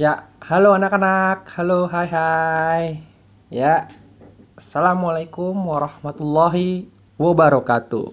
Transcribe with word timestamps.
Ya, 0.00 0.24
halo 0.40 0.72
anak-anak. 0.72 1.44
Halo, 1.52 1.84
hai 1.84 2.08
hai. 2.08 2.84
Ya. 3.52 3.92
Assalamualaikum 4.56 5.52
warahmatullahi 5.52 6.88
wabarakatuh. 7.20 8.08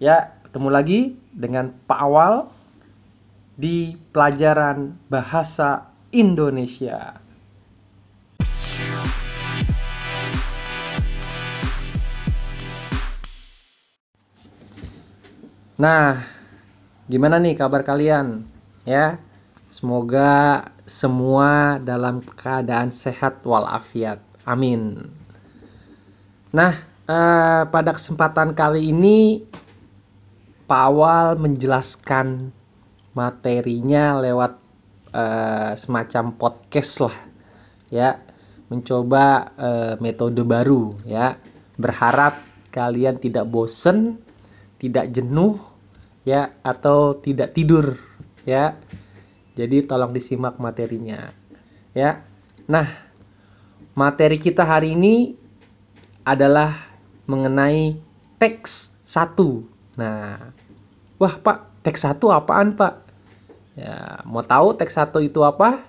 Ya, 0.00 0.32
ketemu 0.48 0.68
lagi 0.72 1.00
dengan 1.28 1.76
Pak 1.84 2.00
Awal 2.00 2.48
di 3.52 4.00
pelajaran 4.16 4.96
bahasa 5.12 5.92
Indonesia. 6.08 7.20
Nah, 15.76 16.16
gimana 17.12 17.36
nih 17.36 17.60
kabar 17.60 17.84
kalian? 17.84 18.48
Ya, 18.88 19.20
semoga 19.72 20.68
semua 20.84 21.80
dalam 21.80 22.20
keadaan 22.20 22.92
sehat 22.92 23.40
walafiat. 23.48 24.20
Amin. 24.44 25.00
Nah, 26.52 26.76
eh, 27.08 27.62
pada 27.64 27.96
kesempatan 27.96 28.52
kali 28.52 28.92
ini 28.92 29.40
Pak 30.68 30.82
Awal 30.92 31.40
menjelaskan 31.40 32.52
materinya 33.16 34.20
lewat 34.20 34.52
eh, 35.16 35.72
semacam 35.80 36.36
podcast 36.36 37.08
lah, 37.08 37.16
ya, 37.88 38.20
mencoba 38.68 39.56
eh, 39.56 39.94
metode 40.04 40.44
baru, 40.44 40.92
ya. 41.08 41.40
Berharap 41.80 42.36
kalian 42.68 43.16
tidak 43.16 43.48
bosen, 43.48 44.20
tidak 44.76 45.08
jenuh, 45.08 45.56
ya, 46.28 46.60
atau 46.60 47.16
tidak 47.16 47.56
tidur, 47.56 47.96
ya. 48.44 48.76
Jadi 49.52 49.84
tolong 49.84 50.16
disimak 50.16 50.56
materinya, 50.56 51.28
ya. 51.92 52.24
Nah, 52.64 52.88
materi 53.92 54.40
kita 54.40 54.64
hari 54.64 54.96
ini 54.96 55.36
adalah 56.24 56.72
mengenai 57.28 58.00
teks 58.40 58.96
satu. 59.04 59.68
Nah, 60.00 60.56
wah 61.20 61.34
Pak, 61.36 61.84
teks 61.84 62.08
satu 62.08 62.32
apaan 62.32 62.72
Pak? 62.72 62.94
Ya, 63.76 64.24
mau 64.24 64.40
tahu 64.40 64.72
teks 64.72 64.96
satu 64.96 65.20
itu 65.20 65.44
apa? 65.44 65.84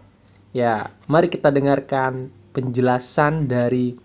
Ya, 0.51 0.91
mari 1.07 1.31
kita 1.31 1.47
dengarkan 1.47 2.35
penjelasan 2.51 3.47
dari 3.47 3.95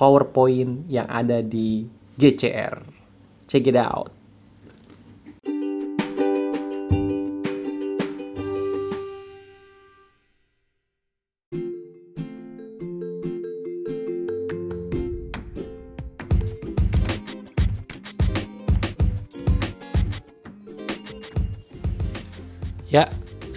PowerPoint 0.00 0.88
yang 0.88 1.08
ada 1.08 1.44
di 1.44 1.84
GCR. 2.16 2.80
Check 3.44 3.68
it 3.68 3.76
out. 3.76 4.15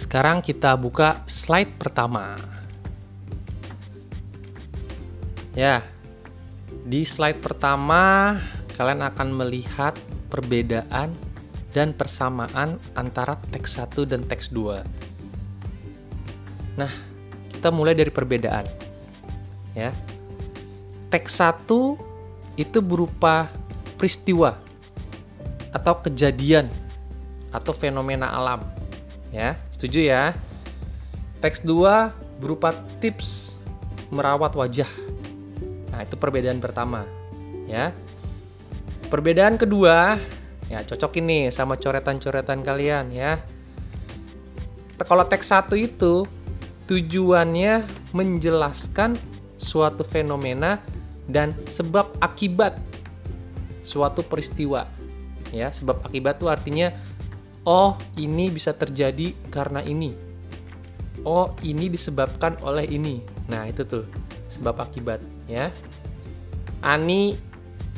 Sekarang 0.00 0.40
kita 0.40 0.72
buka 0.80 1.20
slide 1.28 1.76
pertama. 1.76 2.40
Ya, 5.52 5.84
di 6.88 7.04
slide 7.04 7.44
pertama 7.44 8.40
kalian 8.80 9.04
akan 9.04 9.28
melihat 9.36 9.92
perbedaan 10.32 11.12
dan 11.76 11.92
persamaan 11.92 12.80
antara 12.96 13.36
teks 13.52 13.76
1 13.76 14.08
dan 14.08 14.24
teks 14.24 14.48
2. 14.56 14.80
Nah, 16.80 16.92
kita 17.52 17.68
mulai 17.68 17.92
dari 17.92 18.08
perbedaan. 18.08 18.64
Ya. 19.76 19.92
Teks 21.12 21.44
1 21.44 21.68
itu 22.56 22.78
berupa 22.80 23.52
peristiwa 24.00 24.56
atau 25.76 26.00
kejadian 26.00 26.72
atau 27.52 27.74
fenomena 27.76 28.32
alam 28.32 28.79
ya 29.30 29.58
setuju 29.70 30.10
ya. 30.10 30.24
Teks 31.40 31.64
2 31.64 32.12
berupa 32.42 32.76
tips 33.00 33.56
merawat 34.12 34.52
wajah. 34.58 34.88
Nah 35.94 36.04
itu 36.04 36.14
perbedaan 36.18 36.60
pertama 36.60 37.06
ya. 37.70 37.94
Perbedaan 39.08 39.56
kedua 39.56 40.18
ya 40.70 40.86
cocok 40.86 41.18
ini 41.18 41.50
sama 41.50 41.74
coretan-coretan 41.74 42.62
kalian 42.62 43.10
ya. 43.10 43.40
Kalau 45.00 45.24
teks 45.24 45.48
1 45.50 45.74
itu 45.80 46.28
tujuannya 46.86 47.88
menjelaskan 48.12 49.16
suatu 49.56 50.04
fenomena 50.04 50.82
dan 51.30 51.54
sebab 51.70 52.10
akibat 52.20 52.76
suatu 53.80 54.20
peristiwa 54.20 54.84
ya. 55.54 55.72
Sebab 55.72 56.04
akibat 56.04 56.38
itu 56.38 56.46
artinya 56.50 56.92
oh 57.64 57.96
ini 58.16 58.48
bisa 58.48 58.72
terjadi 58.72 59.36
karena 59.52 59.84
ini. 59.84 60.12
Oh 61.26 61.52
ini 61.60 61.92
disebabkan 61.92 62.56
oleh 62.64 62.88
ini. 62.88 63.20
Nah 63.52 63.68
itu 63.68 63.84
tuh 63.84 64.04
sebab 64.48 64.80
akibat 64.80 65.20
ya. 65.44 65.68
Ani 66.80 67.36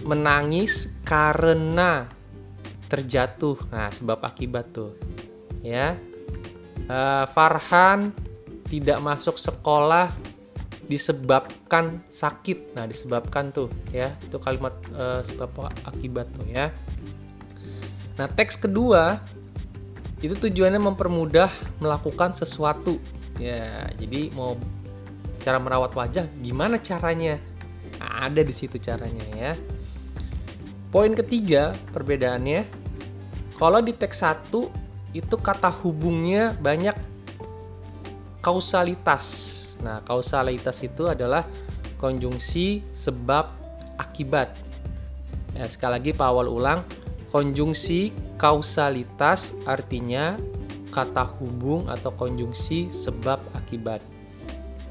menangis 0.02 0.98
karena 1.06 2.10
terjatuh. 2.90 3.54
Nah 3.70 3.94
sebab 3.94 4.18
akibat 4.26 4.74
tuh 4.74 4.98
ya. 5.62 5.94
Uh, 6.90 7.24
Farhan 7.30 8.10
tidak 8.66 8.98
masuk 8.98 9.38
sekolah 9.38 10.10
disebabkan 10.90 12.02
sakit. 12.10 12.74
Nah 12.74 12.90
disebabkan 12.90 13.54
tuh 13.54 13.70
ya. 13.94 14.10
Itu 14.26 14.42
kalimat 14.42 14.74
uh, 14.98 15.22
sebab 15.22 15.70
akibat 15.86 16.26
tuh 16.34 16.46
ya. 16.50 16.74
Nah 18.18 18.26
teks 18.26 18.58
kedua 18.58 19.22
itu 20.22 20.38
tujuannya 20.38 20.78
mempermudah 20.78 21.50
melakukan 21.82 22.30
sesuatu. 22.30 23.02
Ya 23.42 23.90
jadi 23.98 24.30
mau 24.38 24.54
cara 25.42 25.58
merawat 25.58 25.92
wajah 25.98 26.30
gimana 26.38 26.78
caranya? 26.78 27.42
Nah, 27.98 28.30
ada 28.30 28.40
di 28.46 28.54
situ 28.54 28.78
caranya 28.78 29.26
ya. 29.34 29.52
Poin 30.94 31.10
ketiga 31.18 31.74
perbedaannya 31.90 32.64
kalau 33.58 33.82
di 33.82 33.90
teks 33.90 34.22
1 34.22 34.54
itu 35.12 35.36
kata 35.36 35.68
hubungnya 35.82 36.54
banyak 36.62 36.94
kausalitas. 38.40 39.26
Nah 39.82 39.98
kausalitas 40.06 40.82
itu 40.86 41.10
adalah 41.10 41.42
konjungsi 41.98 42.82
sebab 42.94 43.50
akibat. 43.98 44.54
Ya 45.58 45.66
sekali 45.68 46.00
lagi 46.00 46.10
Pak 46.14 46.26
Awal 46.26 46.48
ulang 46.48 46.80
konjungsi 47.30 48.12
kausalitas 48.42 49.54
artinya 49.70 50.34
kata 50.90 51.22
hubung 51.38 51.86
atau 51.86 52.10
konjungsi 52.18 52.90
sebab 52.90 53.38
akibat. 53.54 54.02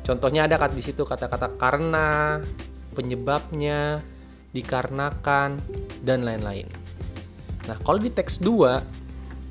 Contohnya 0.07 0.47
ada 0.47 0.55
di 0.71 0.79
situ 0.79 1.03
kata-kata 1.03 1.59
karena, 1.59 2.39
penyebabnya, 2.95 3.99
dikarenakan 4.55 5.59
dan 6.01 6.23
lain-lain. 6.23 6.65
Nah, 7.67 7.77
kalau 7.83 7.99
di 7.99 8.09
teks 8.09 8.39
2 8.39 8.81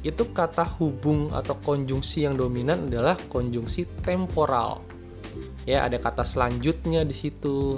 itu 0.00 0.24
kata 0.32 0.64
hubung 0.80 1.28
atau 1.36 1.54
konjungsi 1.60 2.24
yang 2.24 2.34
dominan 2.40 2.88
adalah 2.88 3.14
konjungsi 3.28 3.84
temporal. 4.00 4.80
Ya, 5.68 5.84
ada 5.84 6.00
kata 6.00 6.24
selanjutnya 6.24 7.04
di 7.04 7.12
situ, 7.12 7.76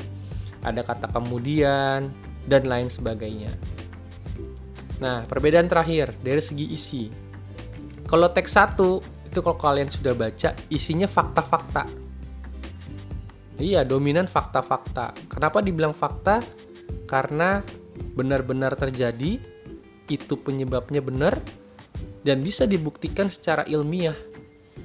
ada 0.62 0.86
kata 0.86 1.10
kemudian 1.10 2.14
dan 2.46 2.62
lain 2.64 2.86
sebagainya. 2.86 3.52
Nah, 5.02 5.26
perbedaan 5.26 5.66
terakhir 5.66 6.14
dari 6.22 6.38
segi 6.38 6.70
isi. 6.70 7.10
Kalau 8.06 8.30
teks 8.30 8.54
1 8.54 8.78
itu 9.26 9.38
kalau 9.42 9.58
kalian 9.58 9.90
sudah 9.90 10.14
baca 10.14 10.54
isinya 10.70 11.10
fakta-fakta. 11.10 11.90
Iya, 13.58 13.82
dominan 13.82 14.30
fakta-fakta. 14.30 15.10
Kenapa 15.26 15.58
dibilang 15.58 15.90
fakta? 15.90 16.38
Karena 17.10 17.66
benar-benar 18.14 18.78
terjadi, 18.78 19.42
itu 20.06 20.34
penyebabnya 20.38 21.02
benar 21.02 21.40
dan 22.22 22.44
bisa 22.44 22.68
dibuktikan 22.68 23.26
secara 23.26 23.66
ilmiah. 23.66 24.16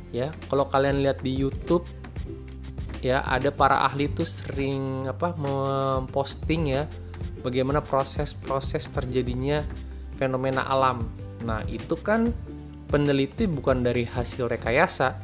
Ya, 0.09 0.33
kalau 0.49 0.65
kalian 0.71 1.03
lihat 1.03 1.21
di 1.21 1.35
YouTube 1.35 1.85
ya 3.05 3.21
ada 3.27 3.53
para 3.53 3.85
ahli 3.85 4.09
itu 4.09 4.25
sering 4.25 5.05
apa 5.05 5.37
memposting 5.37 6.73
ya 6.73 6.89
bagaimana 7.45 7.77
proses-proses 7.85 8.89
terjadinya 8.89 9.61
fenomena 10.17 10.65
alam. 10.65 11.05
Nah, 11.45 11.61
itu 11.69 11.93
kan 12.01 12.33
peneliti 12.89 13.45
bukan 13.45 13.85
dari 13.85 14.03
hasil 14.03 14.49
rekayasa, 14.49 15.15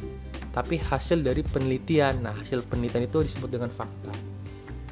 tapi 0.54 0.78
hasil 0.78 1.25
dari 1.25 1.42
penelitian. 1.42 2.22
Nah, 2.22 2.38
hasil 2.38 2.62
penelitian 2.69 3.10
itu 3.10 3.25
disebut 3.25 3.50
dengan 3.50 3.68
fakta. 3.74 4.13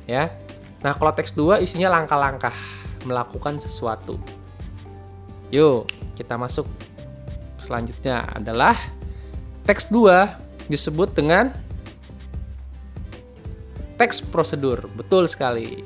Ya. 0.10 0.34
Nah, 0.82 0.98
kalau 0.98 1.14
teks 1.14 1.38
2 1.38 1.62
isinya 1.62 1.94
langkah-langkah 1.94 2.54
melakukan 3.06 3.62
sesuatu. 3.62 4.18
Yuk, 5.54 5.86
kita 6.18 6.42
masuk 6.42 6.66
selanjutnya 7.62 8.26
adalah 8.34 8.74
teks 9.70 9.94
2 9.94 10.42
disebut 10.66 11.14
dengan 11.14 11.54
teks 14.02 14.26
prosedur. 14.26 14.90
Betul 14.98 15.30
sekali. 15.30 15.86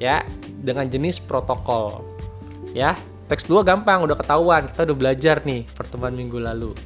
Ya, 0.00 0.24
dengan 0.64 0.88
jenis 0.88 1.20
protokol. 1.20 2.00
Ya, 2.72 2.96
teks 3.32 3.48
2 3.48 3.64
gampang, 3.64 4.04
udah 4.04 4.12
ketahuan. 4.12 4.68
Kita 4.68 4.84
udah 4.84 4.96
belajar 5.00 5.40
nih 5.40 5.64
pertemuan 5.72 6.12
minggu 6.12 6.36
lalu. 6.36 6.76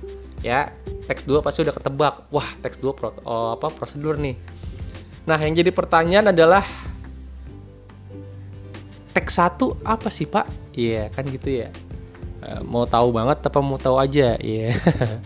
Ya, 0.46 0.70
teks 1.10 1.26
2 1.26 1.43
pasti 1.43 1.66
udah 1.66 1.75
ketebak. 1.75 2.31
Wah, 2.31 2.46
teks 2.62 2.78
2 2.78 2.94
pro, 2.94 3.10
oh, 3.26 3.58
apa 3.58 3.66
prosedur 3.75 4.14
nih. 4.14 4.38
Nah, 5.26 5.34
yang 5.43 5.58
jadi 5.58 5.75
pertanyaan 5.75 6.31
adalah 6.31 6.62
teks 9.10 9.43
1 9.43 9.75
apa 9.82 10.06
sih, 10.06 10.31
Pak? 10.31 10.46
Iya, 10.78 10.94
yeah, 10.94 11.06
kan 11.10 11.26
gitu 11.26 11.66
ya. 11.66 11.75
Eh, 12.46 12.62
mau 12.62 12.87
tahu 12.87 13.10
banget 13.10 13.43
apa 13.43 13.58
mau 13.58 13.75
tahu 13.75 13.98
aja? 13.98 14.38
Iya. 14.38 14.70
Yeah. 14.70 15.19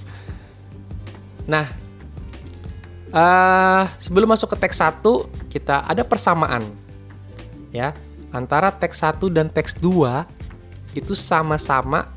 nah, 1.52 1.69
uh, 3.12 3.93
sebelum 4.00 4.32
masuk 4.32 4.56
ke 4.56 4.64
teks 4.64 4.81
1, 4.81 5.05
kita 5.52 5.84
ada 5.84 6.00
persamaan. 6.00 6.64
Ya, 7.76 7.93
antara 8.32 8.72
teks 8.72 9.05
1 9.05 9.28
dan 9.28 9.52
teks 9.52 9.76
2 9.76 10.39
itu 10.94 11.14
sama-sama 11.14 12.10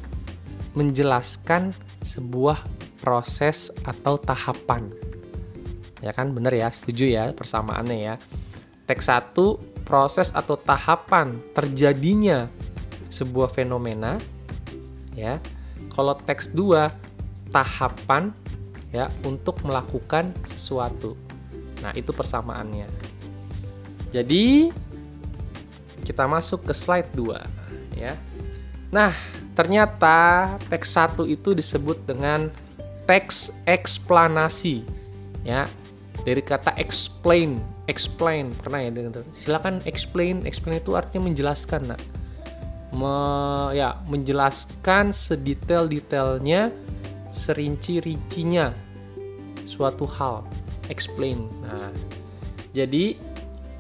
menjelaskan 0.74 1.74
sebuah 2.02 2.62
proses 3.00 3.70
atau 3.86 4.18
tahapan. 4.18 4.90
Ya 6.04 6.12
kan 6.12 6.36
benar 6.36 6.52
ya, 6.52 6.68
setuju 6.68 7.08
ya 7.08 7.24
persamaannya 7.32 7.98
ya. 8.00 8.16
Teks 8.90 9.08
1 9.08 9.88
proses 9.88 10.36
atau 10.36 10.60
tahapan 10.60 11.40
terjadinya 11.56 12.52
sebuah 13.08 13.48
fenomena 13.52 14.20
ya. 15.16 15.40
Kalau 15.94 16.18
teks 16.18 16.52
2 16.52 16.90
tahapan 17.54 18.34
ya 18.90 19.08
untuk 19.24 19.62
melakukan 19.62 20.34
sesuatu. 20.44 21.16
Nah, 21.86 21.94
itu 21.94 22.10
persamaannya. 22.16 22.90
Jadi 24.10 24.72
kita 26.04 26.28
masuk 26.28 26.68
ke 26.68 26.74
slide 26.76 27.12
2 27.16 27.38
ya. 27.96 28.18
Nah, 28.94 29.10
ternyata 29.58 30.54
teks 30.70 30.94
1 30.94 31.26
itu 31.26 31.58
disebut 31.58 31.98
dengan 32.06 32.54
teks 33.10 33.58
eksplanasi 33.66 34.86
ya. 35.42 35.66
Dari 36.24 36.40
kata 36.40 36.72
explain, 36.80 37.60
explain 37.92 38.54
pernah 38.56 38.80
ya 38.80 38.94
dengar? 38.94 39.26
Silakan 39.36 39.82
explain, 39.84 40.46
explain 40.48 40.80
itu 40.80 40.96
artinya 40.96 41.28
menjelaskan, 41.28 41.90
nak. 41.92 42.00
Me, 42.94 43.18
ya, 43.74 43.98
menjelaskan 44.08 45.10
sedetail-detailnya 45.10 46.70
serinci-rincinya 47.34 48.72
suatu 49.66 50.06
hal 50.06 50.46
explain 50.94 51.50
nah 51.66 51.90
jadi 52.72 53.18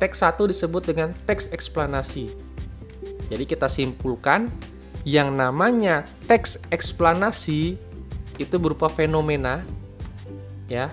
teks 0.01 0.25
satu 0.25 0.49
disebut 0.49 0.89
dengan 0.89 1.13
teks 1.29 1.53
eksplanasi 1.53 2.33
jadi 3.29 3.45
kita 3.45 3.69
simpulkan 3.69 4.49
yang 5.03 5.35
namanya 5.35 6.07
teks 6.27 6.63
eksplanasi 6.71 7.75
itu 8.39 8.55
berupa 8.57 8.87
fenomena 8.87 9.61
ya 10.71 10.87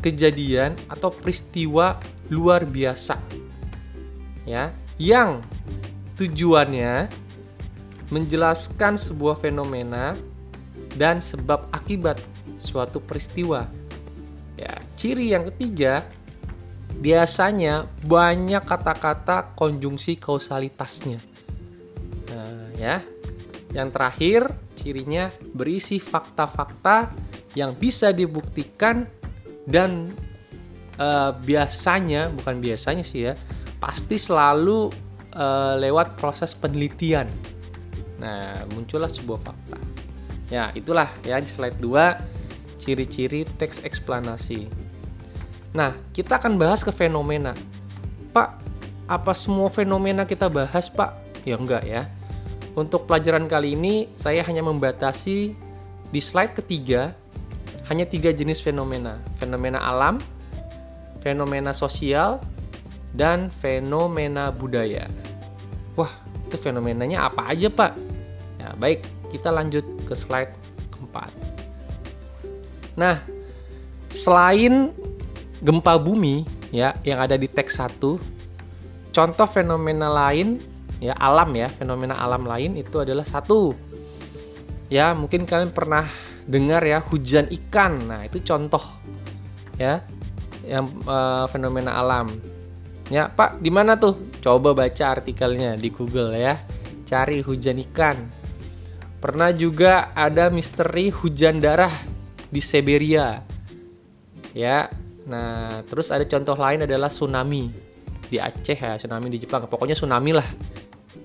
kejadian 0.00 0.74
atau 0.88 1.12
peristiwa 1.12 2.00
luar 2.32 2.64
biasa 2.64 3.20
ya 4.48 4.72
yang 4.96 5.44
tujuannya 6.16 7.08
menjelaskan 8.10 8.98
sebuah 8.98 9.38
fenomena 9.38 10.18
dan 10.98 11.22
sebab 11.22 11.70
akibat 11.70 12.18
suatu 12.58 12.98
peristiwa. 13.00 13.64
Ya, 14.58 14.76
ciri 14.98 15.32
yang 15.32 15.48
ketiga 15.48 16.04
biasanya 17.00 17.88
banyak 18.04 18.60
kata-kata 18.60 19.56
konjungsi 19.56 20.20
kausalitasnya. 20.20 21.22
Nah, 22.28 22.68
ya. 22.76 23.00
Yang 23.70 23.88
terakhir, 23.94 24.40
cirinya 24.74 25.30
berisi 25.54 26.02
fakta-fakta 26.02 27.14
yang 27.54 27.74
bisa 27.78 28.10
dibuktikan 28.10 29.06
dan 29.66 30.10
uh, 30.98 31.30
biasanya, 31.46 32.30
bukan 32.34 32.58
biasanya 32.58 33.06
sih 33.06 33.30
ya, 33.30 33.34
pasti 33.78 34.18
selalu 34.18 34.90
uh, 35.38 35.78
lewat 35.78 36.18
proses 36.18 36.50
penelitian. 36.54 37.30
Nah, 38.18 38.66
muncullah 38.74 39.08
sebuah 39.08 39.40
fakta. 39.40 39.78
Ya, 40.50 40.74
itulah 40.74 41.06
ya 41.22 41.38
di 41.38 41.46
slide 41.46 41.78
2 41.78 42.82
ciri-ciri 42.82 43.46
teks 43.60 43.86
eksplanasi. 43.86 44.66
Nah, 45.70 45.94
kita 46.10 46.42
akan 46.42 46.58
bahas 46.58 46.82
ke 46.82 46.90
fenomena. 46.90 47.54
Pak, 48.34 48.58
apa 49.06 49.32
semua 49.34 49.70
fenomena 49.70 50.26
kita 50.26 50.50
bahas, 50.50 50.90
Pak? 50.90 51.14
Ya 51.46 51.54
enggak 51.54 51.86
ya. 51.86 52.10
Untuk 52.80 53.04
pelajaran 53.04 53.44
kali 53.44 53.76
ini 53.76 54.08
saya 54.16 54.40
hanya 54.40 54.64
membatasi 54.64 55.52
di 56.08 56.20
slide 56.24 56.56
ketiga 56.56 57.12
hanya 57.92 58.08
tiga 58.08 58.32
jenis 58.32 58.64
fenomena. 58.64 59.20
Fenomena 59.36 59.84
alam, 59.84 60.16
fenomena 61.20 61.76
sosial, 61.76 62.40
dan 63.12 63.52
fenomena 63.52 64.48
budaya. 64.48 65.12
Wah, 65.92 66.08
itu 66.48 66.56
fenomenanya 66.56 67.28
apa 67.28 67.52
aja, 67.52 67.68
Pak? 67.68 67.92
Ya, 68.56 68.72
baik, 68.80 69.04
kita 69.28 69.52
lanjut 69.52 69.84
ke 70.08 70.16
slide 70.16 70.56
keempat. 70.88 71.28
Nah, 72.96 73.20
selain 74.08 74.88
gempa 75.60 76.00
bumi 76.00 76.48
ya 76.72 76.96
yang 77.04 77.20
ada 77.20 77.36
di 77.36 77.44
teks 77.44 77.76
1, 77.76 78.16
contoh 79.12 79.48
fenomena 79.52 80.08
lain 80.08 80.69
ya 81.00 81.16
alam 81.16 81.50
ya, 81.56 81.66
fenomena 81.72 82.14
alam 82.20 82.44
lain 82.44 82.76
itu 82.76 83.00
adalah 83.00 83.24
satu. 83.24 83.72
Ya, 84.92 85.16
mungkin 85.16 85.48
kalian 85.48 85.72
pernah 85.72 86.06
dengar 86.44 86.84
ya 86.84 87.00
hujan 87.00 87.48
ikan. 87.48 88.10
Nah, 88.10 88.26
itu 88.26 88.42
contoh 88.44 88.82
ya 89.80 90.04
yang 90.68 90.86
uh, 91.08 91.48
fenomena 91.48 91.96
alam. 91.96 92.30
Ya, 93.10 93.26
Pak, 93.26 93.58
di 93.58 93.74
mana 93.74 93.98
tuh? 93.98 94.14
Coba 94.38 94.70
baca 94.70 95.04
artikelnya 95.18 95.74
di 95.74 95.90
Google 95.90 96.38
ya. 96.38 96.54
Cari 97.02 97.42
hujan 97.42 97.82
ikan. 97.90 98.16
Pernah 99.18 99.50
juga 99.50 100.14
ada 100.14 100.46
misteri 100.48 101.10
hujan 101.10 101.58
darah 101.58 101.90
di 102.48 102.62
Siberia. 102.62 103.42
Ya. 104.54 104.90
Nah, 105.26 105.82
terus 105.86 106.10
ada 106.10 106.26
contoh 106.26 106.58
lain 106.58 106.86
adalah 106.86 107.10
tsunami 107.10 107.70
di 108.30 108.38
Aceh 108.38 108.78
ya, 108.78 108.94
tsunami 108.94 109.26
di 109.30 109.38
Jepang. 109.42 109.66
Pokoknya 109.66 109.98
tsunami 109.98 110.30
lah. 110.34 110.46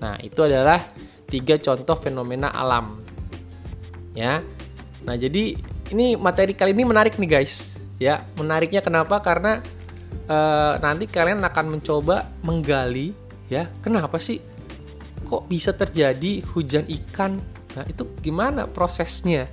Nah, 0.02 0.18
itu 0.22 0.40
adalah 0.42 0.82
tiga 1.26 1.58
contoh 1.58 1.96
fenomena 1.98 2.52
alam. 2.52 3.00
Ya. 4.16 4.42
Nah, 5.06 5.14
jadi 5.14 5.56
ini 5.94 6.18
materi 6.18 6.52
kali 6.56 6.74
ini 6.74 6.84
menarik 6.86 7.18
nih 7.18 7.30
guys. 7.40 7.78
Ya, 7.96 8.26
menariknya 8.36 8.84
kenapa? 8.84 9.22
Karena 9.24 9.64
uh, 10.28 10.74
nanti 10.82 11.08
kalian 11.08 11.40
akan 11.40 11.78
mencoba 11.78 12.28
menggali 12.44 13.16
ya, 13.48 13.70
kenapa 13.80 14.20
sih 14.20 14.42
kok 15.26 15.48
bisa 15.48 15.72
terjadi 15.72 16.44
hujan 16.52 16.84
ikan 16.86 17.40
Nah, 17.76 17.84
itu 17.84 18.08
gimana 18.24 18.64
prosesnya? 18.64 19.44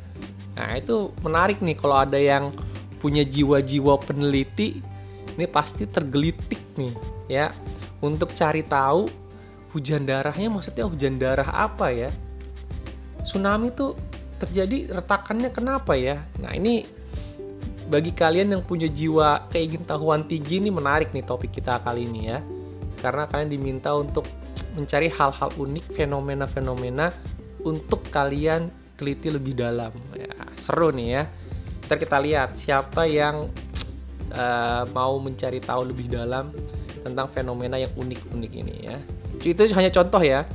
Nah, 0.56 0.80
itu 0.80 1.12
menarik 1.20 1.60
nih 1.60 1.76
kalau 1.76 2.00
ada 2.00 2.16
yang 2.16 2.56
punya 3.04 3.28
jiwa-jiwa 3.28 4.00
peneliti, 4.00 4.80
ini 5.36 5.46
pasti 5.52 5.84
tergelitik 5.84 6.64
nih, 6.80 6.96
ya, 7.28 7.52
untuk 8.00 8.32
cari 8.32 8.64
tahu 8.64 9.12
hujan 9.74 10.06
darahnya 10.06 10.48
maksudnya 10.54 10.86
hujan 10.86 11.18
darah 11.18 11.50
apa 11.50 11.90
ya? 11.90 12.10
Tsunami 13.26 13.74
itu 13.74 13.98
terjadi 14.38 14.94
retakannya 14.94 15.50
kenapa 15.50 15.98
ya? 15.98 16.22
Nah, 16.38 16.54
ini 16.54 16.86
bagi 17.90 18.16
kalian 18.16 18.56
yang 18.56 18.64
punya 18.64 18.88
jiwa 18.88 19.50
keingin 19.52 19.84
tahuan 19.84 20.24
tinggi 20.30 20.64
ini 20.64 20.72
menarik 20.72 21.12
nih 21.12 21.26
topik 21.26 21.52
kita 21.52 21.82
kali 21.82 22.06
ini 22.06 22.32
ya. 22.32 22.40
Karena 23.02 23.28
kalian 23.28 23.52
diminta 23.52 23.92
untuk 23.98 24.30
mencari 24.78 25.12
hal-hal 25.12 25.50
unik, 25.60 25.92
fenomena-fenomena 25.92 27.12
untuk 27.68 28.06
kalian 28.14 28.72
teliti 28.96 29.34
lebih 29.34 29.58
dalam. 29.58 29.92
Ya, 30.16 30.32
seru 30.56 30.94
nih 30.94 31.08
ya. 31.20 31.24
Ntar 31.90 31.98
kita 32.00 32.18
lihat 32.24 32.56
siapa 32.56 33.04
yang 33.04 33.52
uh, 34.32 34.84
mau 34.96 35.20
mencari 35.20 35.60
tahu 35.60 35.92
lebih 35.92 36.08
dalam 36.12 36.52
tentang 37.04 37.28
fenomena 37.28 37.76
yang 37.76 37.92
unik-unik 37.96 38.52
ini 38.56 38.76
ya. 38.88 38.98
Itu 39.44 39.68
hanya 39.76 39.92
contoh 39.92 40.24
ya. 40.24 40.48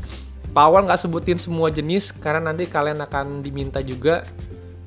Pawal 0.57 0.89
nggak 0.89 1.01
sebutin 1.05 1.37
semua 1.37 1.69
jenis 1.69 2.11
karena 2.11 2.51
nanti 2.51 2.65
kalian 2.65 3.05
akan 3.05 3.45
diminta 3.45 3.85
juga 3.85 4.25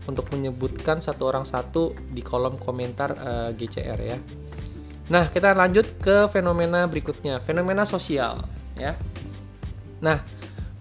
untuk 0.09 0.25
menyebutkan 0.33 0.97
satu 0.97 1.29
orang 1.29 1.45
satu 1.45 1.93
di 2.09 2.25
kolom 2.25 2.57
komentar 2.57 3.13
uh, 3.13 3.49
eh, 3.53 3.61
GCR 3.61 3.99
ya. 4.01 4.17
Nah, 5.13 5.29
kita 5.29 5.53
lanjut 5.53 6.01
ke 6.01 6.25
fenomena 6.33 6.89
berikutnya, 6.89 7.37
fenomena 7.37 7.85
sosial 7.85 8.41
ya. 8.73 8.97
Nah, 10.01 10.17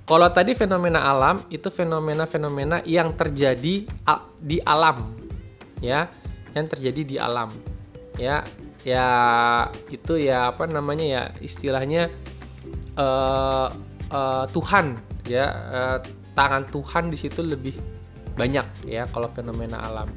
kalau 0.08 0.26
tadi 0.32 0.56
fenomena 0.56 1.04
alam 1.04 1.44
itu 1.52 1.68
fenomena-fenomena 1.68 2.80
yang 2.88 3.12
terjadi 3.12 3.84
di 4.40 4.58
alam, 4.64 5.12
ya, 5.84 6.08
yang 6.56 6.66
terjadi 6.66 7.02
di 7.04 7.16
alam 7.20 7.50
ya 8.18 8.44
ya 8.84 9.06
itu 9.92 10.16
ya 10.20 10.52
apa 10.52 10.64
namanya 10.68 11.04
ya 11.04 11.22
istilahnya 11.40 12.08
uh, 13.00 13.68
uh, 14.12 14.44
Tuhan 14.52 15.00
ya 15.24 15.46
uh, 15.48 15.98
tangan 16.36 16.68
Tuhan 16.68 17.08
di 17.08 17.16
situ 17.16 17.40
lebih 17.40 17.74
banyak 18.36 18.86
ya 18.86 19.08
kalau 19.08 19.32
fenomena 19.32 19.80
alam. 19.80 20.08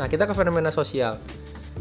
Nah 0.00 0.08
kita 0.08 0.24
ke 0.24 0.32
fenomena 0.32 0.72
sosial. 0.72 1.20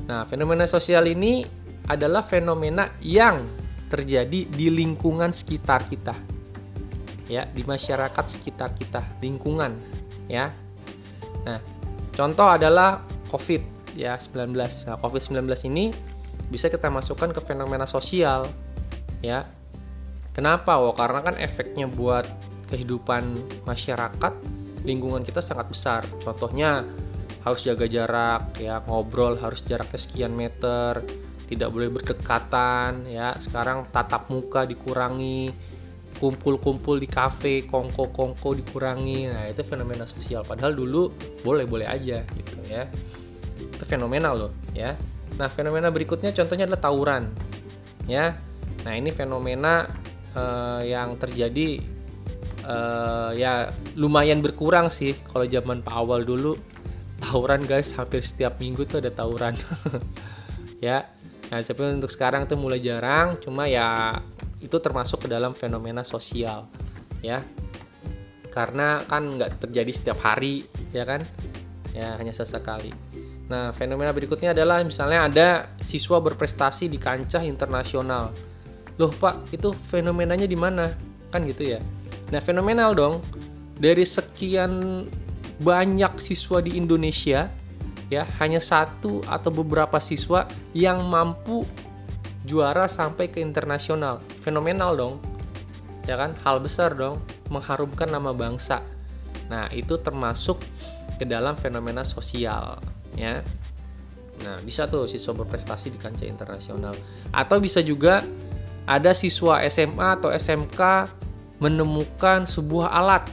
Nah 0.06 0.27
fenomena 0.27 0.68
sosial 0.68 1.08
ini 1.08 1.48
adalah 1.88 2.22
fenomena 2.22 2.91
yang 3.01 3.48
terjadi 3.91 4.48
di 4.48 4.68
lingkungan 4.72 5.36
sekitar 5.36 5.84
kita 5.91 6.15
ya 7.27 7.48
di 7.48 7.63
masyarakat 7.63 8.25
sekitar 8.27 8.72
kita 8.75 9.03
lingkungan 9.20 9.75
ya 10.27 10.51
nah 11.48 11.60
contoh 12.12 12.48
adalah 12.48 13.03
covid 13.27 13.63
ya 13.96 14.15
19 14.15 14.56
nah, 14.56 14.96
covid 15.00 15.20
19 15.20 15.44
ini 15.72 15.96
bisa 16.48 16.68
kita 16.68 16.91
masukkan 16.91 17.32
ke 17.36 17.39
fenomena 17.44 17.88
sosial 17.88 18.48
ya 19.24 19.48
kenapa? 20.35 20.79
Oh 20.79 20.95
karena 20.95 21.23
kan 21.23 21.35
efeknya 21.39 21.88
buat 21.88 22.27
kehidupan 22.71 23.35
masyarakat 23.67 24.33
lingkungan 24.88 25.21
kita 25.21 25.43
sangat 25.43 25.67
besar. 25.69 26.01
Contohnya 26.23 26.88
harus 27.41 27.65
jaga 27.65 27.89
jarak 27.89 28.53
ya 28.61 28.85
ngobrol 28.85 29.33
harus 29.33 29.65
jaraknya 29.65 29.97
sekian 29.97 30.33
meter 30.38 31.01
tidak 31.51 31.67
boleh 31.73 31.91
berdekatan 31.91 33.11
ya. 33.11 33.35
Sekarang 33.38 33.89
tatap 33.91 34.31
muka 34.31 34.63
dikurangi 34.63 35.51
kumpul-kumpul 36.21 37.01
di 37.01 37.09
kafe 37.09 37.65
kongko-kongko 37.67 38.55
dikurangi. 38.55 39.27
Nah 39.27 39.50
itu 39.51 39.65
fenomena 39.65 40.07
sosial 40.07 40.47
padahal 40.47 40.71
dulu 40.71 41.11
boleh-boleh 41.43 41.89
aja 41.89 42.23
gitu 42.23 42.57
ya. 42.71 42.88
Itu 43.59 43.83
fenomenal 43.83 44.33
loh 44.47 44.51
ya. 44.71 44.95
Nah 45.35 45.51
fenomena 45.51 45.91
berikutnya 45.91 46.31
contohnya 46.31 46.69
adalah 46.69 46.81
tawuran 46.81 47.27
ya. 48.07 48.38
Nah 48.88 48.93
ini 48.95 49.11
fenomena 49.11 49.89
uh, 50.35 50.81
yang 50.83 51.15
terjadi 51.17 51.81
uh, 52.67 53.31
ya 53.35 53.71
lumayan 53.95 54.43
berkurang 54.43 54.91
sih 54.91 55.15
kalau 55.31 55.47
zaman 55.47 55.81
Pak 55.81 55.95
Awal 55.95 56.27
dulu 56.27 56.55
tawuran 57.21 57.63
guys 57.65 57.93
hampir 57.93 58.19
setiap 58.23 58.57
minggu 58.57 58.85
tuh 58.85 59.00
ada 59.00 59.13
tawuran 59.13 59.53
ya 60.85 61.05
Nah, 61.51 61.59
tapi 61.59 61.83
untuk 61.83 62.07
sekarang 62.07 62.47
itu 62.47 62.55
mulai 62.55 62.79
jarang, 62.79 63.35
cuma 63.43 63.67
ya 63.67 64.15
itu 64.63 64.71
termasuk 64.79 65.27
ke 65.27 65.29
dalam 65.35 65.51
fenomena 65.51 66.00
sosial, 66.00 66.63
ya. 67.19 67.43
Karena 68.47 69.03
kan 69.03 69.35
nggak 69.35 69.67
terjadi 69.67 69.91
setiap 69.91 70.23
hari, 70.23 70.63
ya 70.95 71.03
kan? 71.03 71.27
Ya 71.91 72.15
hanya 72.15 72.31
sesekali. 72.31 72.95
Nah, 73.51 73.75
fenomena 73.75 74.15
berikutnya 74.15 74.55
adalah 74.55 74.79
misalnya 74.79 75.27
ada 75.27 75.47
siswa 75.83 76.23
berprestasi 76.23 76.88
di 76.88 76.95
kancah 76.95 77.43
internasional. 77.43 78.31
Loh, 79.00 79.12
Pak, 79.12 79.53
itu 79.55 79.71
fenomenanya 79.71 80.48
di 80.48 80.57
mana? 80.57 80.91
Kan 81.31 81.48
gitu 81.48 81.77
ya. 81.77 81.79
Nah, 82.31 82.39
fenomenal 82.43 82.95
dong. 82.95 83.15
Dari 83.79 84.03
sekian 84.05 85.05
banyak 85.62 86.17
siswa 86.17 86.62
di 86.62 86.77
Indonesia, 86.77 87.50
ya 88.12 88.24
hanya 88.43 88.60
satu 88.60 89.24
atau 89.25 89.50
beberapa 89.50 89.98
siswa 90.01 90.45
yang 90.75 91.05
mampu 91.07 91.63
juara 92.45 92.89
sampai 92.89 93.29
ke 93.29 93.39
internasional. 93.39 94.19
Fenomenal 94.41 94.98
dong. 94.98 95.15
Ya 96.10 96.17
kan? 96.17 96.33
Hal 96.41 96.60
besar 96.60 96.98
dong. 96.98 97.21
Mengharumkan 97.50 98.10
nama 98.10 98.33
bangsa. 98.33 98.81
Nah 99.51 99.67
itu 99.75 100.00
termasuk 100.00 100.63
ke 101.19 101.27
dalam 101.27 101.53
fenomena 101.53 102.01
sosial 102.01 102.81
ya. 103.13 103.43
Nah 104.41 104.57
bisa 104.65 104.89
tuh 104.89 105.05
siswa 105.05 105.38
berprestasi 105.38 105.93
di 105.93 106.00
kancah 106.01 106.25
internasional. 106.25 106.95
Atau 107.29 107.62
bisa 107.62 107.83
juga 107.83 108.25
ada 108.89 109.13
siswa 109.13 109.61
SMA 109.69 110.17
atau 110.17 110.33
SMK 110.33 111.09
menemukan 111.61 112.43
sebuah 112.43 112.89
alat. 112.89 113.29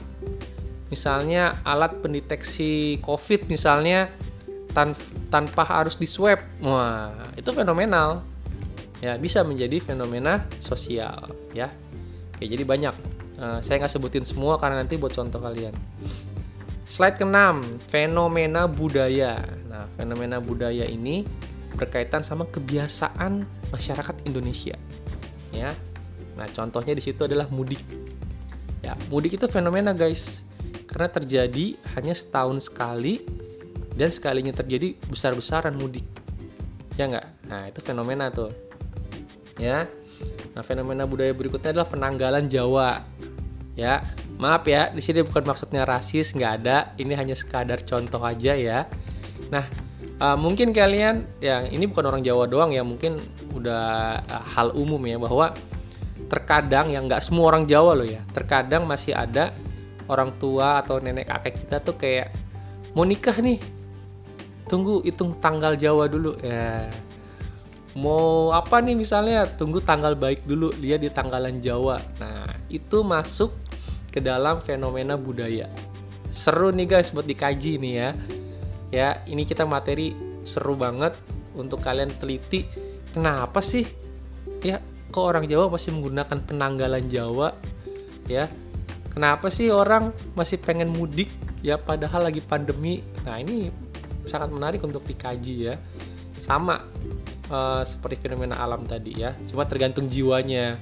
Misalnya 0.93 1.61
alat 1.65 2.01
pendeteksi 2.01 3.01
COVID 3.05 3.49
misalnya 3.49 4.13
tan 4.73 4.93
tanpa 5.33 5.65
harus 5.65 5.97
di 5.97 6.05
swab 6.05 6.41
wah 6.61 7.13
itu 7.37 7.49
fenomenal. 7.53 8.25
Ya 8.99 9.15
bisa 9.15 9.47
menjadi 9.47 9.79
fenomena 9.81 10.45
sosial 10.61 11.33
ya. 11.57 11.73
Oke 12.37 12.45
jadi 12.45 12.65
banyak. 12.65 12.95
Uh, 13.39 13.63
saya 13.63 13.79
nggak 13.79 13.93
sebutin 13.95 14.27
semua 14.27 14.59
karena 14.59 14.83
nanti 14.83 14.99
buat 14.99 15.15
contoh 15.15 15.39
kalian. 15.39 15.73
Slide 16.89 17.21
keenam 17.21 17.63
fenomena 17.89 18.67
budaya. 18.67 19.45
Nah 19.69 19.87
fenomena 19.95 20.41
budaya 20.41 20.89
ini 20.89 21.23
berkaitan 21.79 22.27
sama 22.27 22.49
kebiasaan 22.49 23.47
masyarakat 23.71 24.17
Indonesia 24.27 24.75
ya. 25.53 25.73
Nah 26.39 26.47
contohnya 26.53 26.95
di 26.95 27.03
situ 27.03 27.27
adalah 27.27 27.51
mudik. 27.51 27.81
Ya 28.85 28.95
mudik 29.11 29.37
itu 29.37 29.47
fenomena 29.51 29.91
guys 29.91 30.47
karena 30.89 31.09
terjadi 31.11 31.77
hanya 31.99 32.15
setahun 32.15 32.71
sekali 32.71 33.21
dan 33.99 34.09
sekalinya 34.09 34.55
terjadi 34.55 34.95
besar-besaran 35.11 35.75
mudik. 35.75 36.07
Ya 36.95 37.11
nggak? 37.11 37.27
Nah 37.51 37.63
itu 37.67 37.81
fenomena 37.83 38.31
tuh. 38.31 38.55
Ya. 39.59 39.91
Nah 40.55 40.63
fenomena 40.63 41.07
budaya 41.07 41.35
berikutnya 41.35 41.75
adalah 41.75 41.91
penanggalan 41.91 42.47
Jawa. 42.47 43.03
Ya 43.79 44.03
maaf 44.39 44.67
ya 44.71 44.91
di 44.95 45.03
sini 45.03 45.27
bukan 45.27 45.43
maksudnya 45.43 45.83
rasis 45.83 46.35
nggak 46.35 46.53
ada. 46.63 46.95
Ini 46.99 47.19
hanya 47.19 47.35
sekadar 47.35 47.83
contoh 47.83 48.23
aja 48.23 48.55
ya. 48.55 48.87
Nah 49.51 49.67
uh, 50.21 50.39
mungkin 50.39 50.71
kalian 50.71 51.27
ya 51.43 51.67
ini 51.67 51.87
bukan 51.91 52.15
orang 52.15 52.23
Jawa 52.23 52.45
doang 52.47 52.71
ya 52.75 52.83
mungkin 52.87 53.19
udah 53.55 54.19
uh, 54.23 54.45
hal 54.55 54.75
umum 54.75 55.01
ya 55.07 55.19
bahwa 55.19 55.55
terkadang 56.29 56.93
yang 56.93 57.09
nggak 57.09 57.25
semua 57.25 57.55
orang 57.55 57.65
Jawa 57.65 57.97
loh 57.97 58.05
ya 58.07 58.21
terkadang 58.37 58.85
masih 58.85 59.17
ada 59.17 59.57
orang 60.09 60.35
tua 60.41 60.83
atau 60.83 60.99
nenek 60.99 61.29
kakek 61.29 61.55
kita 61.65 61.77
tuh 61.85 61.95
kayak 61.95 62.33
mau 62.97 63.05
nikah 63.05 63.37
nih? 63.39 63.61
Tunggu 64.69 65.01
hitung 65.05 65.37
tanggal 65.39 65.77
Jawa 65.77 66.09
dulu. 66.09 66.37
Ya. 66.45 66.89
Mau 67.97 68.53
apa 68.53 68.81
nih 68.85 68.97
misalnya? 68.97 69.49
Tunggu 69.49 69.81
tanggal 69.81 70.17
baik 70.17 70.45
dulu 70.45 70.73
lihat 70.81 71.05
di 71.05 71.13
tanggalan 71.13 71.61
Jawa. 71.61 72.01
Nah 72.21 72.49
itu 72.69 73.05
masuk 73.05 73.53
ke 74.13 74.21
dalam 74.21 74.61
fenomena 74.61 75.17
budaya. 75.17 75.69
Seru 76.29 76.69
nih 76.73 76.85
guys 76.85 77.13
buat 77.13 77.25
dikaji 77.25 77.81
nih 77.81 77.93
ya 77.97 78.11
ya 78.89 79.21
ini 79.29 79.45
kita 79.45 79.69
materi 79.69 80.13
seru 80.45 80.75
banget 80.75 81.17
untuk 81.57 81.83
kalian 81.83 82.13
teliti. 82.17 82.65
Kenapa 83.13 83.59
sih? 83.61 83.85
Ya 84.63 84.83
kok 85.11 85.25
orang 85.25 85.49
Jawa 85.49 85.73
masih 85.73 85.97
menggunakan 85.97 86.39
penanggalan 86.45 87.05
Jawa? 87.09 87.55
Ya 88.29 88.47
kenapa 89.13 89.49
sih 89.49 89.73
orang 89.73 90.13
masih 90.37 90.61
pengen 90.61 90.93
mudik? 90.93 91.29
Ya 91.61 91.77
padahal 91.77 92.29
lagi 92.29 92.45
pandemi. 92.45 93.03
Nah 93.27 93.41
ini 93.41 93.73
sangat 94.29 94.53
menarik 94.53 94.81
untuk 94.85 95.03
dikaji 95.05 95.73
ya. 95.73 95.75
Sama 96.39 96.87
uh, 97.51 97.83
seperti 97.83 98.29
fenomena 98.29 98.61
alam 98.61 98.87
tadi 98.87 99.19
ya. 99.19 99.35
Cuma 99.51 99.67
tergantung 99.67 100.07
jiwanya. 100.07 100.79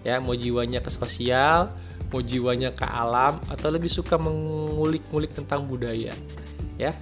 Ya 0.00 0.16
mau 0.16 0.32
jiwanya 0.32 0.80
ke 0.80 0.88
sosial 0.88 1.68
mau 2.10 2.20
jiwanya 2.20 2.74
ke 2.74 2.82
alam 2.82 3.38
atau 3.46 3.70
lebih 3.70 3.86
suka 3.86 4.18
mengulik-ngulik 4.18 5.30
tentang 5.30 5.64
budaya. 5.64 6.10
Ya 6.76 6.92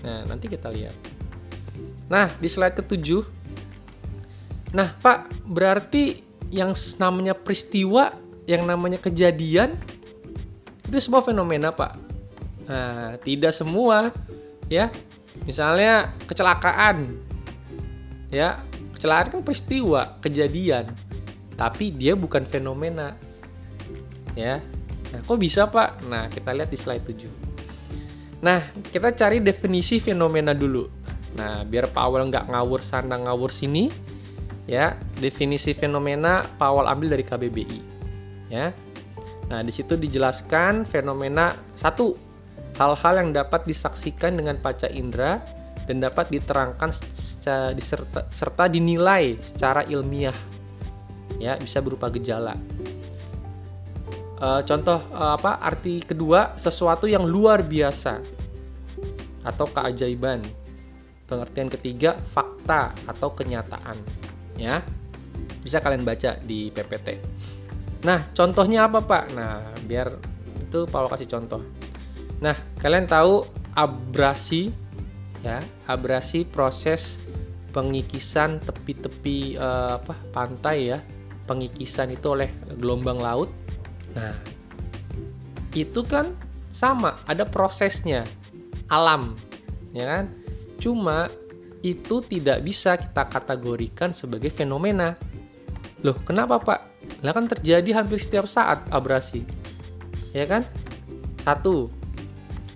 nah 0.00 0.24
nanti 0.24 0.48
kita 0.48 0.72
lihat. 0.72 0.94
Nah 2.10 2.26
di 2.40 2.48
slide 2.50 2.76
ketujuh. 2.76 3.22
Nah 4.74 4.94
pak 4.98 5.30
berarti 5.46 6.22
yang 6.50 6.74
namanya 6.98 7.34
peristiwa 7.38 8.10
yang 8.46 8.66
namanya 8.66 8.98
kejadian 8.98 9.78
itu 10.86 10.98
sebuah 10.98 11.22
fenomena 11.22 11.70
pak. 11.70 11.94
Nah 12.66 13.14
tidak 13.22 13.54
semua 13.54 14.10
ya. 14.66 14.90
Misalnya 15.46 16.10
kecelakaan 16.26 17.14
ya. 18.34 18.62
Kecelakaan 18.98 19.28
kan 19.32 19.40
peristiwa 19.46 20.18
kejadian. 20.20 20.90
Tapi 21.54 21.92
dia 21.94 22.12
bukan 22.18 22.42
fenomena 22.44 23.14
ya. 24.34 24.58
Nah 25.14 25.20
kok 25.22 25.38
bisa 25.38 25.70
pak? 25.70 26.02
Nah 26.10 26.26
kita 26.26 26.50
lihat 26.54 26.70
di 26.70 26.78
slide 26.78 27.06
7 27.06 27.39
nah 28.40 28.64
kita 28.88 29.12
cari 29.12 29.38
definisi 29.44 30.00
fenomena 30.00 30.56
dulu. 30.56 30.88
Nah 31.36 31.62
biar 31.62 31.92
Pak 31.92 32.02
Awal 32.02 32.28
nggak 32.32 32.50
ngawur 32.50 32.80
sana 32.80 33.20
ngawur 33.20 33.52
sini 33.52 33.92
ya. 34.64 34.96
Definisi 35.20 35.76
fenomena 35.76 36.42
Pak 36.44 36.68
Awal 36.68 36.86
ambil 36.90 37.16
dari 37.16 37.24
KBBI 37.24 37.80
ya. 38.48 38.72
Nah 39.52 39.60
di 39.60 39.72
situ 39.72 39.94
dijelaskan 39.94 40.88
fenomena 40.88 41.52
satu 41.76 42.16
hal-hal 42.80 43.14
yang 43.20 43.30
dapat 43.36 43.68
disaksikan 43.68 44.40
dengan 44.40 44.56
paca 44.56 44.88
indera 44.88 45.42
dan 45.90 46.00
dapat 46.00 46.30
diterangkan 46.30 46.94
secara, 46.94 47.74
diserta, 47.74 48.24
serta 48.30 48.70
dinilai 48.70 49.34
secara 49.42 49.82
ilmiah 49.90 50.36
ya 51.40 51.56
bisa 51.56 51.80
berupa 51.82 52.06
gejala 52.12 52.54
e, 54.40 54.48
contoh 54.64 54.98
e, 55.12 55.22
apa 55.36 55.60
arti 55.60 56.00
kedua 56.00 56.56
sesuatu 56.56 57.04
yang 57.04 57.28
luar 57.28 57.60
biasa 57.60 58.18
atau 59.44 59.66
keajaiban. 59.68 60.40
Pengertian 61.28 61.70
ketiga 61.70 62.18
fakta 62.18 62.90
atau 63.06 63.30
kenyataan 63.30 63.94
ya. 64.58 64.82
Bisa 65.60 65.78
kalian 65.78 66.02
baca 66.02 66.40
di 66.40 66.72
PPT 66.72 67.08
nah 68.00 68.24
contohnya 68.32 68.88
apa 68.88 69.04
pak? 69.04 69.24
Nah 69.36 69.60
biar 69.84 70.16
itu 70.60 70.88
Pak 70.88 71.12
kasih 71.12 71.28
contoh. 71.28 71.60
Nah 72.40 72.56
kalian 72.80 73.04
tahu 73.04 73.44
abrasi 73.76 74.72
ya 75.44 75.60
abrasi 75.88 76.44
proses 76.48 77.20
pengikisan 77.70 78.60
tepi-tepi 78.64 79.60
uh, 79.60 80.00
apa 80.00 80.14
pantai 80.32 80.96
ya. 80.96 80.98
Pengikisan 81.44 82.14
itu 82.14 82.30
oleh 82.30 82.46
gelombang 82.78 83.18
laut 83.18 83.50
nah 84.14 84.34
itu 85.74 86.02
kan 86.02 86.34
sama 86.70 87.18
ada 87.26 87.46
prosesnya. 87.46 88.26
Alam 88.90 89.38
ya 89.94 90.06
kan? 90.06 90.24
Cuma 90.78 91.30
itu 91.80 92.22
tidak 92.26 92.62
bisa 92.66 92.98
kita 92.98 93.26
kategorikan 93.26 94.10
sebagai 94.10 94.50
fenomena. 94.50 95.14
Loh 96.02 96.16
kenapa 96.26 96.58
pak? 96.58 96.80
Lah 97.22 97.34
kan 97.34 97.50
terjadi 97.50 98.02
hampir 98.02 98.18
setiap 98.18 98.46
saat 98.50 98.82
abrasi 98.90 99.46
ya 100.34 100.46
kan? 100.46 100.66
Satu. 101.42 101.90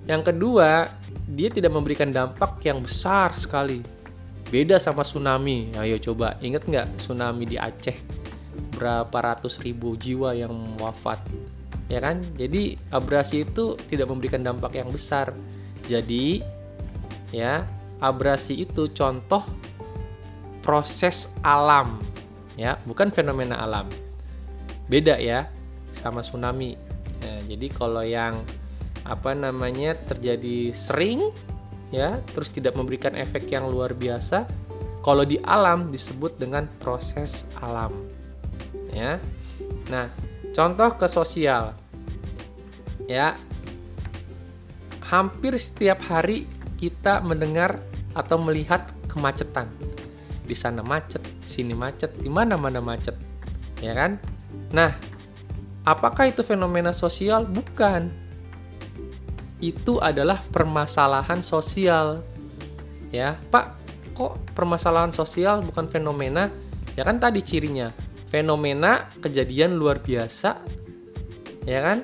Yang 0.04 0.34
kedua 0.34 0.90
dia 1.24 1.48
tidak 1.48 1.72
memberikan 1.72 2.12
dampak 2.12 2.60
yang 2.62 2.84
besar 2.84 3.32
sekali. 3.34 3.80
Beda 4.52 4.78
sama 4.78 5.02
tsunami. 5.02 5.72
Ayo 5.74 5.98
coba 5.98 6.38
inget 6.38 6.62
nggak 6.68 7.00
tsunami 7.00 7.48
di 7.48 7.56
Aceh 7.58 8.23
berapa 8.74 9.14
ratus 9.14 9.62
ribu 9.62 9.94
jiwa 9.96 10.34
yang 10.36 10.52
wafat 10.78 11.22
ya 11.88 12.00
kan? 12.00 12.20
Jadi 12.36 12.76
abrasi 12.92 13.44
itu 13.44 13.76
tidak 13.88 14.08
memberikan 14.08 14.40
dampak 14.44 14.76
yang 14.76 14.88
besar. 14.90 15.32
Jadi 15.84 16.40
ya 17.34 17.64
abrasi 18.00 18.64
itu 18.64 18.88
contoh 18.92 19.44
proses 20.64 21.36
alam 21.44 22.00
ya 22.56 22.80
bukan 22.88 23.12
fenomena 23.12 23.60
alam. 23.60 23.86
Beda 24.88 25.16
ya 25.16 25.48
sama 25.94 26.20
tsunami. 26.20 26.76
Ya, 27.24 27.56
jadi 27.56 27.66
kalau 27.72 28.04
yang 28.04 28.36
apa 29.04 29.36
namanya 29.36 29.96
terjadi 30.08 30.72
sering 30.72 31.28
ya 31.92 32.16
terus 32.32 32.48
tidak 32.48 32.72
memberikan 32.74 33.12
efek 33.12 33.52
yang 33.52 33.68
luar 33.68 33.92
biasa 33.92 34.48
kalau 35.04 35.28
di 35.28 35.36
alam 35.44 35.92
disebut 35.92 36.40
dengan 36.40 36.64
proses 36.80 37.52
alam 37.60 37.92
ya 38.94 39.18
nah 39.90 40.08
Contoh 40.54 40.94
ke 40.94 41.10
sosial. 41.10 41.74
Ya. 43.10 43.34
Hampir 45.02 45.52
setiap 45.58 46.00
hari 46.06 46.46
kita 46.78 47.18
mendengar 47.26 47.82
atau 48.14 48.38
melihat 48.38 48.94
kemacetan. 49.10 49.66
Di 50.46 50.54
sana 50.54 50.80
macet, 50.80 51.20
sini 51.42 51.74
macet, 51.74 52.14
di 52.22 52.30
mana-mana 52.30 52.78
macet. 52.78 53.18
Ya 53.82 53.98
kan? 53.98 54.22
Nah, 54.70 54.94
apakah 55.82 56.30
itu 56.30 56.46
fenomena 56.46 56.94
sosial? 56.94 57.44
Bukan. 57.50 58.14
Itu 59.58 59.98
adalah 59.98 60.38
permasalahan 60.54 61.42
sosial. 61.42 62.22
Ya, 63.10 63.42
Pak, 63.50 63.74
kok 64.14 64.38
permasalahan 64.54 65.10
sosial 65.10 65.66
bukan 65.66 65.90
fenomena? 65.90 66.46
Ya 66.94 67.02
kan 67.02 67.18
tadi 67.18 67.42
cirinya 67.42 67.90
fenomena 68.34 69.06
kejadian 69.22 69.78
luar 69.78 70.02
biasa 70.02 70.58
ya 71.62 71.78
kan? 71.78 72.02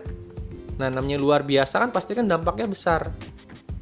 Nah 0.78 0.86
namanya 0.86 1.18
luar 1.18 1.42
biasa 1.42 1.82
kan 1.82 1.90
pasti 1.90 2.14
kan 2.14 2.30
dampaknya 2.30 2.70
besar. 2.70 3.10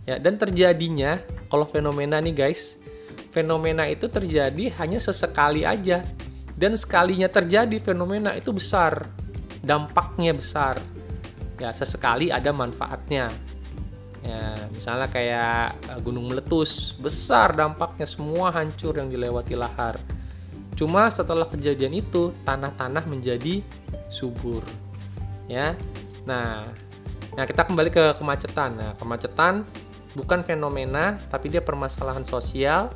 Ya 0.09 0.17
dan 0.17 0.41
terjadinya 0.41 1.21
kalau 1.53 1.69
fenomena 1.69 2.17
nih 2.25 2.33
guys 2.33 2.81
fenomena 3.29 3.85
itu 3.85 4.09
terjadi 4.09 4.73
hanya 4.81 4.97
sesekali 4.97 5.69
aja. 5.69 6.01
Dan 6.57 6.73
sekalinya 6.73 7.29
terjadi 7.29 7.77
fenomena 7.79 8.33
itu 8.33 8.49
besar 8.57 9.05
dampaknya 9.61 10.33
besar. 10.33 10.81
Ya 11.61 11.69
sesekali 11.69 12.33
ada 12.33 12.49
manfaatnya. 12.49 13.29
Ya 14.25 14.57
misalnya 14.73 15.07
kayak 15.13 15.77
eh, 15.85 16.01
gunung 16.01 16.33
meletus 16.33 16.97
besar 16.97 17.53
dampaknya 17.53 18.09
semua 18.09 18.49
hancur 18.57 18.97
yang 18.97 19.13
dilewati 19.13 19.53
lahar 19.53 20.01
Cuma 20.79 21.11
setelah 21.11 21.43
kejadian 21.43 21.91
itu 21.99 22.31
tanah-tanah 22.47 23.03
menjadi 23.11 23.67
subur. 24.07 24.63
Ya. 25.51 25.75
Nah, 26.23 26.71
nah 27.35 27.43
kita 27.43 27.67
kembali 27.67 27.91
ke 27.91 28.15
kemacetan. 28.15 28.79
Nah, 28.79 28.95
kemacetan 28.95 29.67
bukan 30.15 30.47
fenomena 30.47 31.19
tapi 31.35 31.51
dia 31.51 31.59
permasalahan 31.59 32.23
sosial 32.23 32.95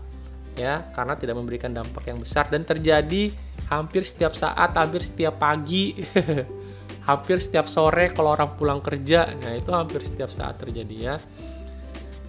ya 0.55 0.87
karena 0.95 1.18
tidak 1.18 1.37
memberikan 1.38 1.75
dampak 1.75 2.07
yang 2.09 2.23
besar 2.23 2.47
dan 2.49 2.62
terjadi 2.62 3.35
hampir 3.66 4.07
setiap 4.07 4.38
saat, 4.38 4.79
hampir 4.79 5.03
setiap 5.03 5.42
pagi, 5.42 6.07
hampir 7.09 7.42
setiap 7.42 7.66
sore 7.66 8.14
kalau 8.14 8.38
orang 8.38 8.55
pulang 8.55 8.79
kerja. 8.79 9.27
Nah, 9.42 9.59
itu 9.59 9.75
hampir 9.75 10.07
setiap 10.07 10.31
saat 10.31 10.55
terjadi 10.62 10.97
ya. 11.03 11.14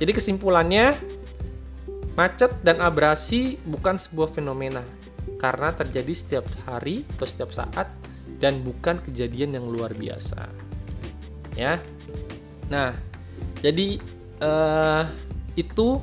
Jadi 0.02 0.18
kesimpulannya 0.18 0.98
macet 2.18 2.50
dan 2.66 2.82
abrasi 2.82 3.62
bukan 3.70 4.02
sebuah 4.02 4.34
fenomena 4.34 4.82
karena 5.44 5.76
terjadi 5.76 6.14
setiap 6.16 6.48
hari 6.64 7.04
atau 7.20 7.28
setiap 7.28 7.52
saat 7.52 7.92
dan 8.40 8.64
bukan 8.64 9.04
kejadian 9.04 9.60
yang 9.60 9.68
luar 9.68 9.92
biasa. 9.92 10.48
Ya. 11.60 11.84
Nah, 12.72 12.96
jadi 13.60 14.00
uh, 14.40 15.04
itu 15.60 16.00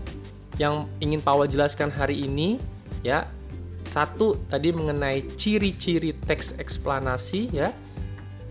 yang 0.60 0.84
ingin 1.00 1.24
Paul 1.24 1.48
jelaskan 1.48 1.88
hari 1.88 2.28
ini 2.28 2.60
ya. 3.00 3.24
Satu 3.88 4.36
tadi 4.46 4.76
mengenai 4.76 5.24
ciri-ciri 5.40 6.12
teks 6.28 6.60
eksplanasi 6.60 7.48
ya. 7.48 7.72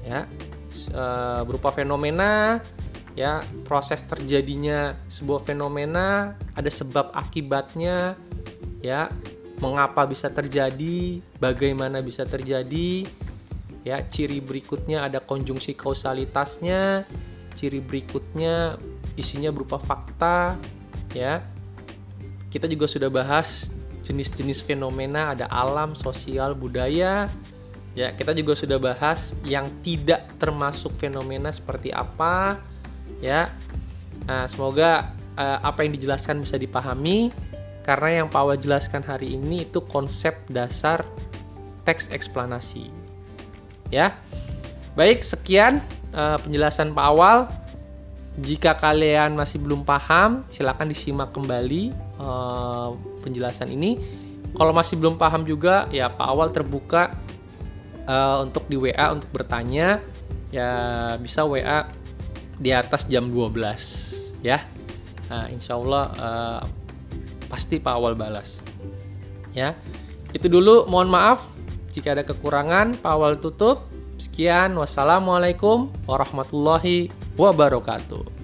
Ya. 0.01 0.25
Uh, 0.89 1.45
berupa 1.45 1.69
fenomena 1.69 2.57
ya, 3.13 3.45
proses 3.69 4.01
terjadinya 4.09 4.97
sebuah 5.05 5.45
fenomena, 5.45 6.33
ada 6.57 6.71
sebab 6.71 7.13
akibatnya 7.13 8.17
ya 8.81 9.11
mengapa 9.59 10.07
bisa 10.07 10.31
terjadi, 10.31 11.19
bagaimana 11.37 11.99
bisa 11.99 12.23
terjadi. 12.23 13.07
Ya, 13.87 14.03
ciri 14.03 14.43
berikutnya 14.43 15.07
ada 15.07 15.23
konjungsi 15.23 15.75
kausalitasnya. 15.75 17.07
Ciri 17.55 17.83
berikutnya 17.83 18.79
isinya 19.19 19.51
berupa 19.51 19.79
fakta, 19.79 20.55
ya. 21.11 21.43
Kita 22.49 22.65
juga 22.65 22.87
sudah 22.87 23.11
bahas 23.11 23.71
jenis-jenis 24.03 24.63
fenomena 24.63 25.35
ada 25.35 25.45
alam, 25.51 25.91
sosial, 25.95 26.55
budaya. 26.55 27.27
Ya, 27.97 28.15
kita 28.15 28.31
juga 28.31 28.55
sudah 28.55 28.79
bahas 28.79 29.35
yang 29.43 29.67
tidak 29.83 30.27
termasuk 30.39 30.95
fenomena 30.95 31.51
seperti 31.51 31.91
apa, 31.91 32.59
ya. 33.19 33.51
Nah, 34.23 34.47
semoga 34.47 35.11
uh, 35.35 35.59
apa 35.63 35.83
yang 35.83 35.95
dijelaskan 35.95 36.39
bisa 36.43 36.55
dipahami 36.55 37.33
karena 37.89 38.21
yang 38.21 38.27
Pak 38.29 38.37
Awa 38.45 38.53
jelaskan 38.53 39.01
hari 39.01 39.33
ini 39.33 39.65
itu 39.65 39.81
konsep 39.89 40.37
dasar 40.45 41.01
teks 41.89 42.13
eksplanasi. 42.13 42.85
Ya. 43.89 44.13
Baik, 44.93 45.25
sekian 45.25 45.81
uh, 46.13 46.37
penjelasan 46.37 46.93
Pak 46.93 47.05
Awal. 47.09 47.49
Jika 48.45 48.77
kalian 48.77 49.33
masih 49.33 49.57
belum 49.57 49.81
paham, 49.81 50.45
silakan 50.53 50.93
disimak 50.93 51.33
kembali 51.33 51.89
uh, 52.21 52.93
penjelasan 53.25 53.73
ini. 53.73 53.97
Kalau 54.53 54.69
masih 54.69 55.01
belum 55.01 55.17
paham 55.17 55.41
juga, 55.41 55.89
ya 55.89 56.13
Pak 56.13 56.29
Awal 56.29 56.53
terbuka 56.53 57.17
uh, 58.05 58.45
untuk 58.45 58.69
di 58.69 58.77
WA 58.77 59.17
untuk 59.17 59.33
bertanya. 59.33 59.97
Ya 60.53 60.69
bisa 61.17 61.41
WA 61.41 61.89
di 62.61 62.69
atas 62.69 63.09
jam 63.09 63.33
12 63.33 64.45
ya. 64.45 64.61
Nah, 65.33 65.49
insya 65.49 65.73
Allah 65.73 66.05
uh, 66.21 66.61
pasti 67.49 67.81
Pak 67.81 67.93
Awal 67.97 68.13
balas. 68.15 68.61
Ya. 69.51 69.75
Itu 70.31 70.47
dulu, 70.47 70.85
mohon 70.85 71.09
maaf 71.09 71.49
jika 71.89 72.13
ada 72.13 72.23
kekurangan, 72.23 73.01
Pak 73.01 73.11
Awal 73.11 73.41
tutup. 73.41 73.89
Sekian, 74.19 74.75
wassalamualaikum 74.75 75.89
warahmatullahi 76.05 77.09
wabarakatuh. 77.39 78.38